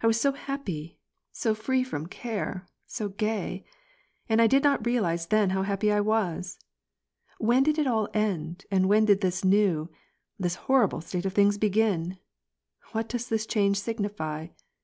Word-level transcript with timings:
1 0.00 0.06
was 0.06 0.20
so 0.20 0.30
happy, 0.30 0.96
so 1.32 1.52
free 1.52 1.82
from 1.82 2.06
care, 2.06 2.68
so 2.86 3.08
gay! 3.08 3.64
And 4.28 4.40
I 4.40 4.46
did 4.46 4.62
not 4.62 4.86
real 4.86 5.04
ize 5.04 5.26
then 5.26 5.50
how 5.50 5.62
happy 5.64 5.90
I 5.90 6.00
was! 6.00 6.56
When 7.38 7.64
did 7.64 7.76
it 7.76 7.86
all 7.88 8.08
end, 8.14 8.64
and 8.70 8.88
when 8.88 9.06
did 9.06 9.22
this 9.22 9.44
new, 9.44 9.90
this 10.38 10.54
horrible 10.70 11.00
state 11.00 11.26
of 11.26 11.32
things 11.32 11.58
begin? 11.58 12.16
What 12.92 13.08
does 13.08 13.28
this 13.28 13.44
change 13.44 13.80
signify 13.80 14.50